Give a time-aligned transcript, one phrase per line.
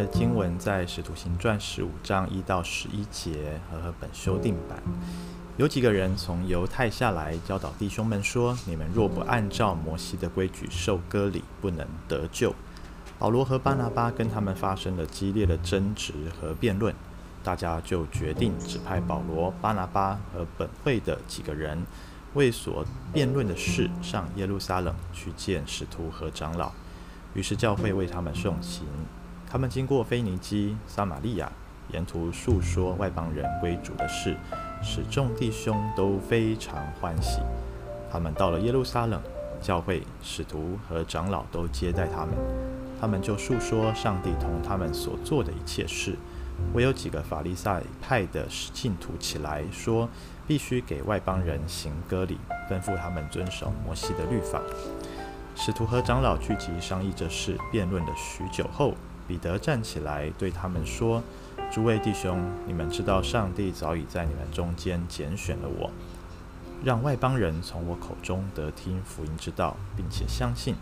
[0.00, 4.82] 的经文在《使徒行传》十五章一到十一节和本修订版。
[5.58, 12.54] 有几个人从犹太下来，教导弟兄们说：“你们若不按照摩西的规矩受割礼，不能得救。”
[13.18, 16.94] 保罗和巴拿巴跟他们发生了激烈的争执和辩论，
[17.44, 21.84] 大家就决定指派保罗、巴拿巴和本会的几个人，
[22.32, 26.72] 为所辩论的事上耶路撒冷去见使徒和长老。
[27.34, 28.86] 于是教会为他们送行。
[29.52, 31.50] 他们经过腓尼基、撒玛利亚，
[31.92, 34.36] 沿途述说外邦人归主的事，
[34.80, 37.40] 使众弟兄都非常欢喜。
[38.12, 39.20] 他们到了耶路撒冷，
[39.60, 42.28] 教会、使徒和长老都接待他们。
[43.00, 46.16] 他们就述说上帝同他们所做的一切事。
[46.72, 50.08] 唯有几个法利赛派的信徒起来说，
[50.46, 52.38] 必须给外邦人行割礼，
[52.70, 54.60] 吩咐他们遵守摩西的律法。
[55.56, 58.94] 使徒和长老聚集商议这事，辩论了许久后，
[59.30, 61.22] 彼得站起来对他们说
[61.70, 65.88] ：“诸位弟兄，你们知道上帝早已在你们中间拣选了我，
[66.82, 70.74] 让外邦人从我口中得听福音之道，并且相信。”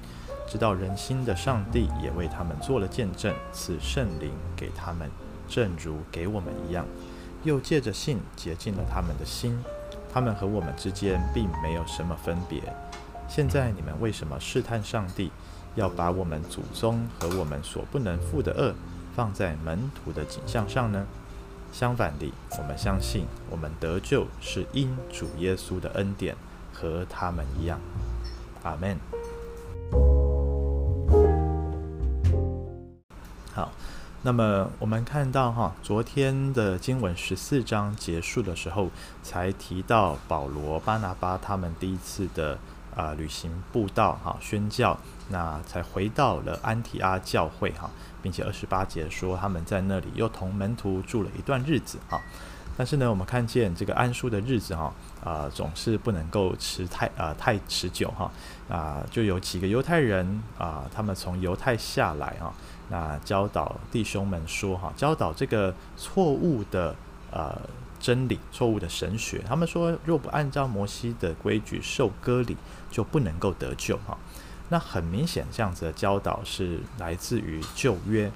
[0.49, 5.11] 知道人心的上帝也为他们做了见证，赐圣灵给他们，
[5.47, 6.87] 正如给我们一样，
[7.45, 9.63] 又借着信洁净了他们的心。
[10.11, 12.63] 他们和我们之间并没有什么分别。
[13.29, 15.31] 现在你们为什么试探上帝，
[15.75, 18.75] 要把我们祖宗和我们所不能负的恶
[19.15, 21.07] 放在门徒的景象上呢？
[21.71, 26.35] 相反地，我们相信我们得救是因主耶稣的恩典，
[26.73, 27.79] 和他们一样。
[28.63, 28.97] 阿门。
[33.53, 33.71] 好，
[34.23, 38.89] 那么我们看到哈，昨天的经文十四章结束的时候，
[39.23, 42.57] 才提到保罗、巴拿巴他们第一次的
[42.97, 47.91] 啊、旅行布道哈宣教，那才回到了安提阿教会哈，
[48.23, 52.21] 并且二十八节说他们在那里又同门徒住了一段日子哈。
[52.77, 54.85] 但是呢，我们看见这个安舒的日子哈，
[55.25, 58.31] 啊、呃，总是不能够持太啊、呃、太持久哈，
[58.69, 62.55] 啊、就有几个犹太人啊、他们从犹太下来啊，
[62.89, 66.95] 那教导弟兄们说哈，教导这个错误的
[67.33, 67.61] 呃
[68.01, 72.57] 真理，错误的神学，他们说若不按照摩西的规矩受割礼，
[72.91, 74.17] 就不能够得救哈。
[74.69, 78.31] 那很明显，这样子的教导是来自于旧约，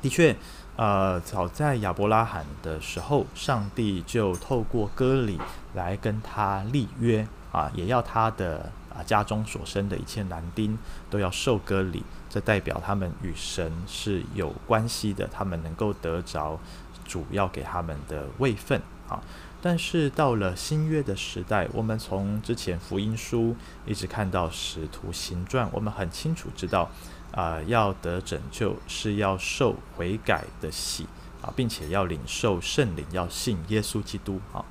[0.00, 0.36] 的确。
[0.76, 5.38] 呃，早在亚伯拉罕的时候，上帝就透过割礼
[5.74, 10.76] 来跟他立约啊，也要他的啊家中所生的一切男丁
[11.08, 16.58] 都要受割礼，这代表他们与神是有关系的，他们能够得着
[17.04, 19.22] 主要给他们的位分啊。
[19.62, 23.56] 但是到了新约的时代，我们从之前福音书
[23.86, 26.90] 一直看到使徒行传，我们很清楚知道。
[27.36, 31.04] 啊、要得拯救是要受悔改的洗
[31.42, 34.64] 啊，并且要领受圣灵，要信耶稣基督啊。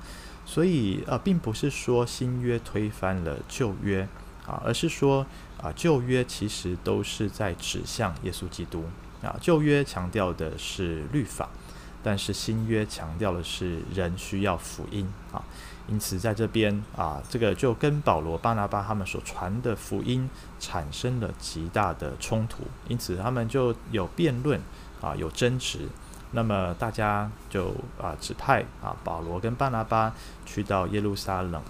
[0.46, 4.08] 所以呃，并不是说新约推翻了旧约
[4.46, 5.26] 啊，而是说
[5.62, 8.82] 啊，旧约其实都是在指向耶稣基督
[9.22, 9.36] 啊。
[9.42, 11.50] 旧约强调的是律法，
[12.04, 15.42] 但是新约强调的是人需要福音啊。
[15.86, 24.58] 因此，在这边啊，这个就跟保罗、巴拿巴他们所传的福音产生了极大的冲突，因此他们就有辩论
[25.00, 25.88] 啊，有争执。
[26.30, 30.14] 那么大家就啊指派啊保罗跟巴拿巴
[30.46, 31.62] 去到耶路撒冷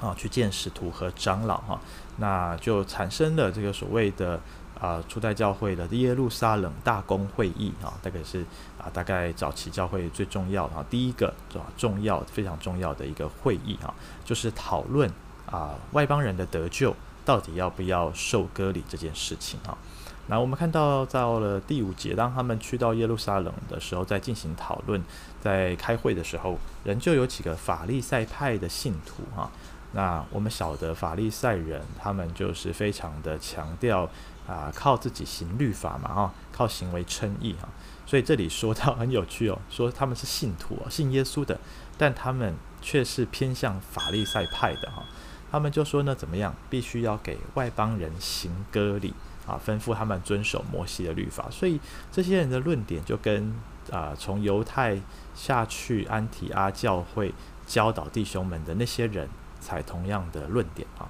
[0.00, 1.80] 啊，去见使徒和长老哈、
[2.18, 4.40] 那就产生了这个所谓的。
[4.84, 8.44] 啊，初代教会的耶路撒冷大公会议啊，大概是
[8.76, 13.94] 啊，大概早期教会最重要的啊，第一个啊重要非常重要的一个会议啊，
[14.26, 15.10] 就是讨论
[15.50, 19.78] 啊外邦人的得救到底要不要受割礼这件事情啊。
[20.26, 25.02] 那我们看到到了第五节，当他们去到耶路撒冷的时候，在进行讨论，
[25.40, 29.50] 在开会的时候，仍旧有几个法利赛派的信徒啊。
[29.92, 34.08] 那我们晓得法利赛人，他们就是非常的强调。
[34.46, 37.68] 啊，靠自己行律法嘛，哈，靠行为称义哈，
[38.06, 41.58] 所以这里说到很有趣哦， 说他们是信徒哦，信耶稣的，
[41.96, 45.04] 但他们却是偏向法利赛派的哈，
[45.50, 49.14] 他们就说呢，怎么样，必须要给外邦人行割礼
[49.46, 51.80] 啊，吩咐他们遵守摩西的律法，所以
[52.12, 53.54] 这些人的论点就跟
[53.90, 55.00] 啊，从犹太
[55.34, 57.32] 下去安提阿教会
[57.66, 59.28] 教导弟兄们的那些人，
[59.60, 61.08] 采同样的论点啊。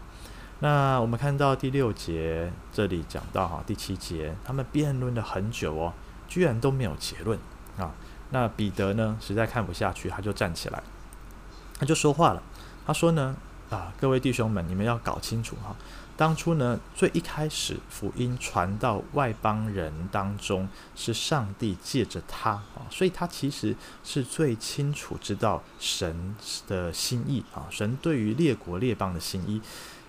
[0.64, 5.93] 那我们看到第六节这里讲到哈，第七节他们辩论了很久哦，
[6.26, 7.38] 居然都没有结论
[7.76, 7.93] 啊。
[8.31, 10.82] 那彼得呢，实在看不下去，他就站起来，
[11.78, 12.43] 他就说话了。
[12.87, 13.37] 他说呢，
[13.69, 15.76] 啊，各位弟兄们，你们要搞清楚哈，
[16.16, 20.66] 当初呢，最一开始福音传到外邦人当中，
[20.96, 26.34] 是上帝借着他啊，所以他其实是最清楚知道神
[26.66, 29.61] 的心意啊，神对于列国列邦的心意。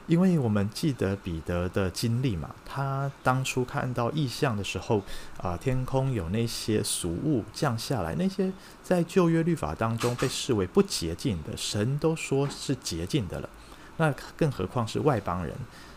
[0.07, 5.01] 因为我们记得彼得的经历嘛，他当初看到异象的时候
[5.41, 8.51] 啊，天空有那些俗物降下来，那些
[8.83, 13.49] 在旧约律法当中被视为不洁净的，神都说是洁净的了，
[13.97, 15.53] 那更何况是外邦人。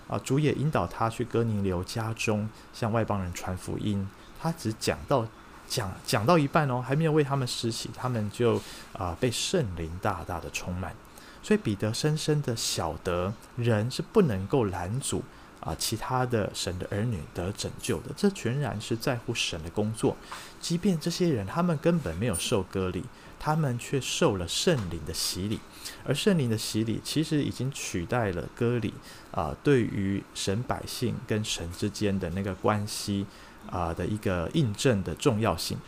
[0.08, 4.08] 啊，主也引导他去哥尼流家中向外邦人传福音。
[4.40, 5.26] 他只讲到
[5.68, 8.58] 讲讲到一半哦，还没有为他们施洗，他们就
[8.94, 10.94] 啊被圣灵大大的充满。
[11.42, 15.22] 所以彼得深深的晓得，人是不能够拦阻
[15.60, 18.10] 啊其他的神的儿女得拯救的。
[18.16, 20.16] 这全然是在乎神的工作。
[20.60, 23.04] 即便这些人他们根本没有受割礼。
[23.40, 25.60] 他们却受了圣灵的洗礼，
[26.04, 28.92] 而圣灵的洗礼其实已经取代了割礼
[29.30, 33.24] 啊，对于神百姓跟神之间的那个关系
[33.70, 35.78] 啊的一个印证的重要性。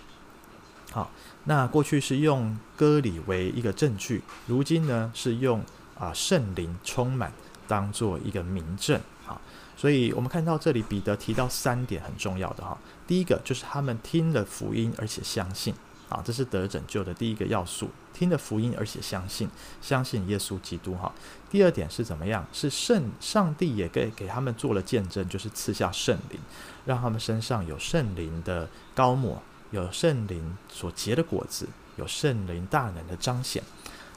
[0.93, 1.11] 好，
[1.45, 5.65] 那过去是用割礼为一个证据，如今呢是用
[5.99, 7.33] 啊圣灵充满
[7.67, 9.41] 当做一个明证啊，
[9.77, 15.75] 所以我们看到这里彼得提到三点很重要的哈，第一个就是他们听了福音而且相信。
[16.11, 19.49] 啊，这是得拯救的第一个要素，听了福音而且相信，
[19.81, 21.13] 相信耶稣基督哈。
[21.49, 22.45] 第二点是怎么样？
[22.53, 26.41] 是圣上帝也给给他们做了见证，就是赐下圣灵，
[26.85, 33.63] 让他们身上有圣灵的膏抹，有圣灵所结的果子，有圣灵大能的彰显。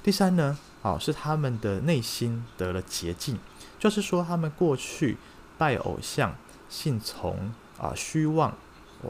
[0.04, 3.40] 第三呢，啊，是他们的内心得了洁净，
[3.80, 5.18] 就是说他们过去
[5.58, 6.36] 拜偶像、
[6.70, 8.56] 信从啊虚妄、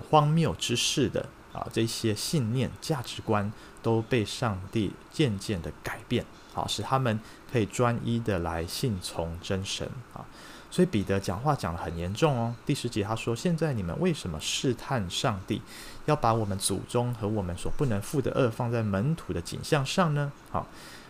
[0.10, 1.26] 荒谬之事的。
[1.54, 3.54] 啊，这些信念、价值观
[3.84, 7.20] 都被上帝渐渐的改变，好，使他们
[7.52, 10.26] 可以专一的来信从真神啊。
[10.74, 12.56] 所以彼得讲话讲得很严重哦。
[12.66, 15.62] 第十节他说：“现在你们为什么试探上帝，
[16.06, 20.66] 要把我们祖宗和我们所不能负的恶放在门徒的景象上呢？”好，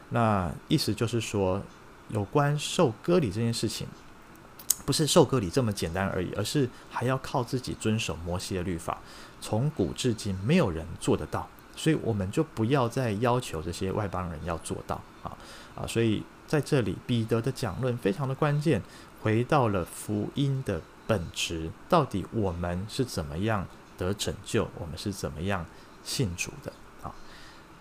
[0.10, 1.62] 那意思就是说，
[2.10, 3.88] 有关受割礼这件事情，
[4.86, 8.98] 不是受割礼这么简单而已，而是还要靠自己遵守摩西的律法。
[9.40, 15.32] 从古至今，没有人做得到，所以我们就不要再要求这些外邦人要做到啊
[15.74, 15.88] 啊！
[15.88, 18.82] 所以在这里，彼得的讲论非常的关键，
[19.24, 23.66] 回到了福音的本质，到底我们是怎么样
[23.98, 25.66] 得拯救，我们是怎么样
[26.04, 27.16] 信主的啊？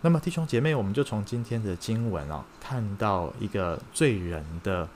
[0.03, 4.89] 那么弟兄姐妹，我们就从今天的经文啊，看到一个罪人的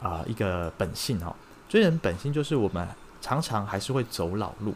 [0.00, 1.34] 啊一个本性啊，
[1.68, 2.86] 罪人本性就是我们
[3.20, 4.74] 常常还是会走老路。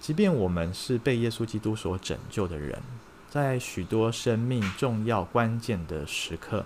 [0.00, 2.82] 即便我们是被耶稣基督所拯救的人，
[3.30, 6.64] 在许多生命重要关键的时刻，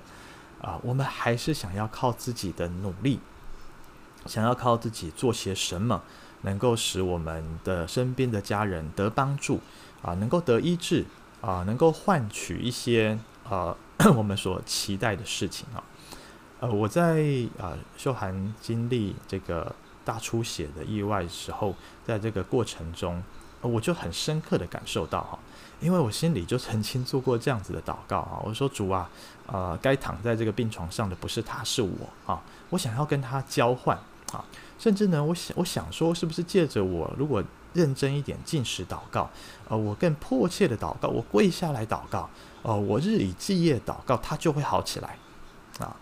[0.62, 3.20] 啊，我们还是想要靠自己的努力，
[4.26, 6.02] 想要靠自己做些什么，
[6.42, 9.60] 能够使我们的身边的家人得帮助，
[10.02, 11.04] 啊，能够得医治，
[11.40, 13.18] 啊，能够换取一些
[13.48, 13.76] 呃
[14.16, 15.82] 我们所期待的事情啊。
[16.60, 17.24] 呃，我在
[17.58, 19.74] 啊秀涵经历这个。
[20.06, 21.74] 大出血的意外时候，
[22.04, 23.22] 在这个过程中，
[23.62, 25.38] 我就很深刻的感受到哈，
[25.80, 29.08] 因为我心里就曾经做过这样子的祷告啊，我说主啊，
[29.46, 31.90] 呃，该躺在这个病床上的不是他，是我
[32.26, 32.38] 啊，
[32.68, 33.98] 我想要跟他交换
[34.34, 34.44] 啊，
[34.78, 37.42] 甚至呢，我想我想说，是不是借着我如果
[37.72, 39.30] 认真一点进食祷告，
[39.68, 42.28] 呃，我更迫切的祷告，我跪下来祷告，
[42.62, 45.18] 呃，我日以继夜祷告，他就会好起来
[45.78, 45.96] 啊。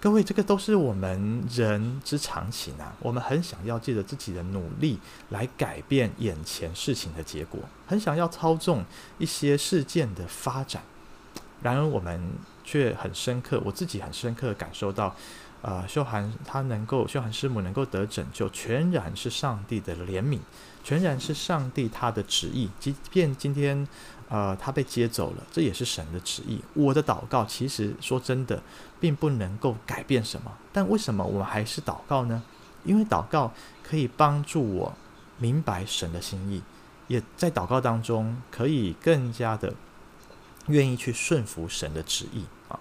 [0.00, 2.92] 各位，这个都是我们人之常情啊。
[3.00, 4.98] 我们很想要借着自己的努力
[5.30, 8.84] 来改变眼前事情的结果，很想要操纵
[9.16, 10.82] 一些事件的发展。
[11.62, 12.20] 然而，我们
[12.62, 15.16] 却很深刻，我自己很深刻的感受到，
[15.64, 20.38] 呃，秀涵他能够，秀涵师母能够得拯救，全然是上帝的怜悯，
[20.84, 22.68] 全然是上帝他的旨意。
[22.78, 23.88] 即便今天。
[24.30, 26.58] 呃，他被接走了，这也是神的旨意。
[26.72, 28.60] 我的祷告其实说真的，
[28.98, 30.50] 并不能够改变什么。
[30.72, 32.42] 但为什么我们还是祷告呢？
[32.84, 33.52] 因为祷告
[33.82, 34.92] 可以帮助我
[35.38, 36.62] 明白神的心意，
[37.06, 39.74] 也在祷告当中可以更加的
[40.68, 42.80] 愿意去顺服神的旨意啊。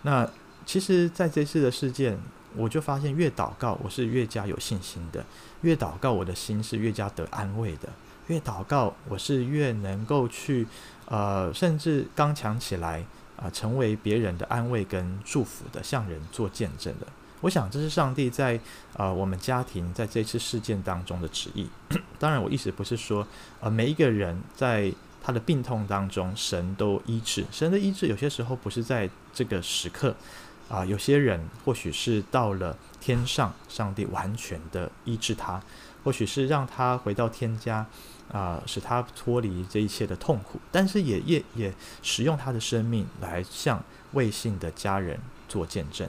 [0.00, 0.28] 那
[0.66, 2.18] 其实，在这次的事件，
[2.56, 5.22] 我就发现越祷告，我是越加有信心的；
[5.62, 7.88] 越祷告，我的心是越加得安慰的。
[8.28, 10.66] 越祷告，我是越能够去，
[11.06, 13.04] 呃，甚至刚强起来
[13.36, 17.06] 啊，成为别人的安慰跟祝福的，向人做见证的。
[17.40, 18.60] 我想这是上帝在，
[18.96, 21.68] 呃，我们家庭在这次事件当中的旨意。
[22.18, 23.26] 当然，我意思不是说，
[23.60, 27.44] 呃，每一个人在他的病痛当中，神都医治。
[27.50, 30.14] 神的医治有些时候不是在这个时刻，
[30.70, 35.60] 啊，有些人或许是到了天上，上帝完全的医治他，
[36.04, 37.84] 或许是让他回到天家，
[38.32, 46.08] 啊，使他脱离这一切的痛苦，但是也也也使用他的生命来向未信的家人做见证。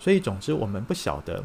[0.00, 1.44] 所以，总之，我们不晓得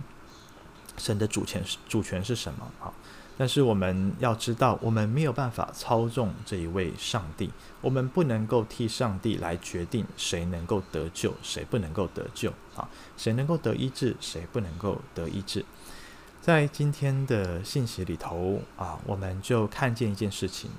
[0.98, 2.92] 神的主权主权是什么啊。
[3.40, 15.64] 但是我们要知道，我们没有办法操纵这一位上帝，我们不能够替上帝来决定谁能够得救，谁不能够得救啊，谁能够得医治，谁不能够得医治。
[16.42, 20.70] 在今天的信息里头啊，我们就看见一件事情，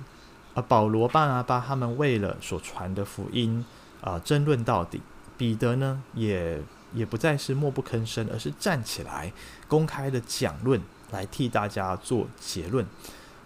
[0.53, 3.65] 啊，保罗、巴拿巴他们为了所传的福音
[4.01, 5.01] 啊，争论到底。
[5.35, 6.61] 彼得呢，也
[6.93, 9.33] 也不再是默不吭声，而是站起来，
[9.67, 10.79] 公开的讲论。
[11.11, 12.85] 来替大家做结论，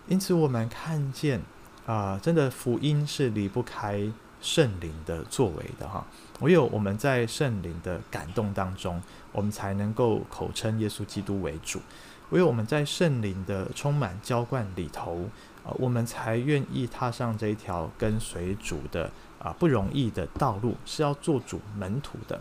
[0.07, 1.41] 因此我们看见
[1.86, 6.05] 啊、真的福音是离不开圣灵的作为的哈。
[6.41, 11.79] 唯有我们在圣灵的感动当中，我们才能够口称耶稣基督为主；
[12.31, 15.29] 唯有我们在圣灵的充满浇灌里头
[15.63, 22.39] 啊、我们才愿意踏上这一条跟随主的啊、不容易的道路，是要做主门徒的。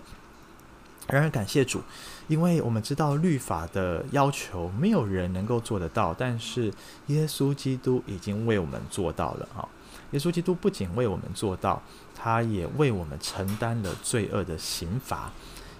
[1.06, 1.82] 然而，感谢主，
[2.28, 6.72] 因为我们知道律法的要求没有人能够做得到，但是
[7.08, 9.68] 耶稣基督已经为我们做到了啊！
[10.12, 11.82] 耶稣基督不仅为我们做到，
[12.14, 15.30] 他也为我们承担了罪恶的刑罚。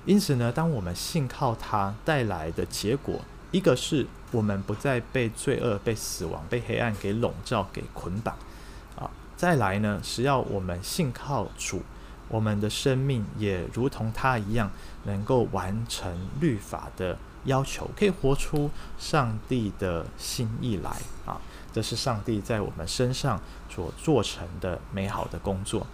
[0.04, 3.18] 因此呢，当我们信靠他带来的结果，
[3.50, 8.36] 一个是我们不再被罪恶、被死亡、被黑暗给笼罩、给捆绑
[8.94, 11.80] 啊；再来呢，是要我们信靠主。
[12.28, 14.70] 我们的生命也如同他一样，
[15.04, 20.90] 能够完成律法的要求，可以活出上帝的心意来
[21.26, 21.40] 啊！
[21.72, 25.86] 这是上帝在我们身上所做成的美好的工作。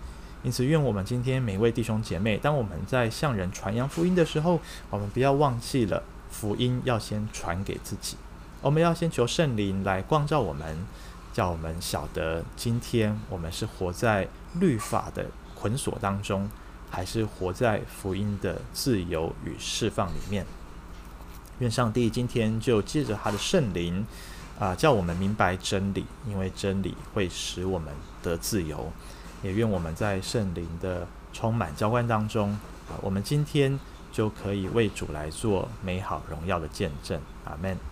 [0.43, 8.17] 因此，愿我们今天每位弟兄姐妹，当我们在向人传扬福音的时候，我们不要忘记了福音要先传给自己，
[8.63, 10.79] 我们要先求圣灵来光照我们，
[11.33, 15.27] 叫我们晓得今天我们是活在律法的
[15.61, 16.49] 捆锁当中，
[16.91, 20.47] 还是活在福音的自由与释放里面？
[21.59, 24.07] 愿上帝今天就借着他的圣灵
[24.59, 28.91] 啊、叫我们明白真理，因为真理会使我们得自由。
[29.43, 32.51] 也愿我们在圣灵的充满浇灌当中
[32.89, 33.79] 啊、我们今天
[34.13, 37.21] 就可以为主来做美好荣耀的见证。
[37.45, 37.90] 阿门。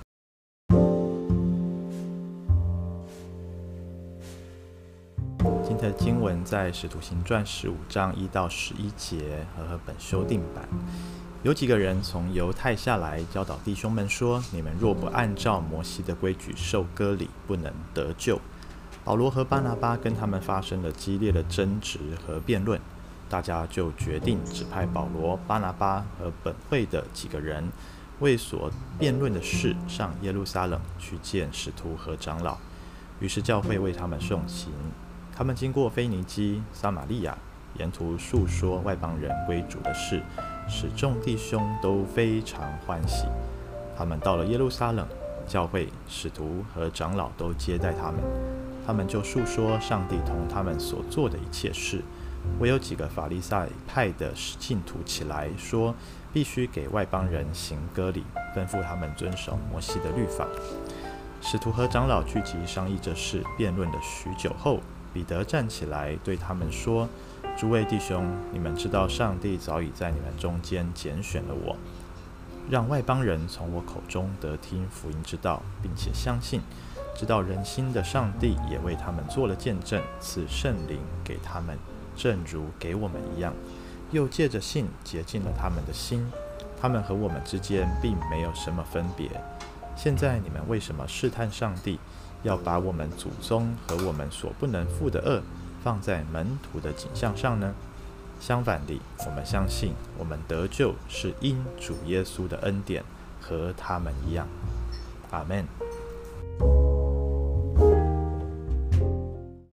[5.78, 10.68] 的经文在《使徒行传》十五章一到十一节和本修订版。
[11.44, 18.40] 有几个人从犹太下来，教导弟兄们说：“你们若不按照摩西的规矩受割礼，不能得救。”
[19.04, 22.80] 保罗和巴拿巴跟他们发生了激烈的争执和辩论，
[23.28, 27.70] 大家就决定指派保罗、巴拿巴和本会的几个人，
[28.18, 28.68] 为所
[28.98, 32.58] 辩论的事上耶路撒冷去见使徒和长老。
[33.20, 34.72] 于是教会为他们送行。
[35.38, 37.38] 他们经过腓尼基、撒玛利亚，
[37.78, 40.20] 沿途述说外邦人归主的事，
[40.68, 43.24] 使众弟兄都非常欢喜。
[43.96, 45.06] 他们到了耶路撒冷，
[45.46, 48.16] 教会使徒和长老都接待他们。
[48.84, 52.02] 他们就述说上帝同他们所做的一切事。
[52.58, 55.94] 唯有几个法利赛派的信徒起来说，
[56.32, 58.24] 必须给外邦人行割礼，
[58.56, 60.44] 吩咐他们遵守摩西的律法。
[61.40, 64.80] 使徒和长老聚集商议这事，辩论了许久后。
[65.12, 67.08] 彼得站起来对他们说
[67.56, 71.76] ：“诸位弟兄，你们知道上帝早已在你们中间拣选了我，
[72.70, 76.60] 让外邦人从我口中得听福音之道，并且相信。
[77.16, 81.76] 知道人心的上帝也为他们做了见证，赐圣灵给他们，
[82.16, 83.52] 正如给我们一样。
[84.12, 86.24] 又借着信洁净了他们的心。
[86.80, 89.28] 他们和我们之间并没有什么分别。
[89.96, 91.98] 现在你们为什么试探上帝？”
[92.42, 95.42] 要把我们祖宗和我们所不能负的恶
[95.82, 97.74] 放在门徒的景象上呢？
[98.40, 103.02] 相反地，我们相信我们得救是因主耶稣的恩典，
[103.40, 104.46] 和他们一样。
[105.30, 105.64] 阿门。